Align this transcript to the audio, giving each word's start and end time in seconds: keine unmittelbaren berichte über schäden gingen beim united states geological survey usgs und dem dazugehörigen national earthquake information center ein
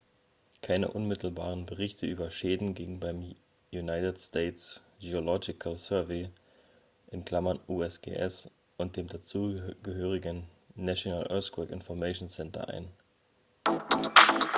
keine 0.63 0.87
unmittelbaren 0.87 1.67
berichte 1.67 2.07
über 2.07 2.31
schäden 2.31 2.73
gingen 2.73 2.99
beim 2.99 3.35
united 3.71 4.19
states 4.19 4.81
geological 4.99 5.77
survey 5.77 6.31
usgs 7.67 8.49
und 8.77 8.97
dem 8.97 9.05
dazugehörigen 9.05 10.47
national 10.73 11.27
earthquake 11.31 11.71
information 11.71 12.29
center 12.29 12.67
ein 12.67 12.87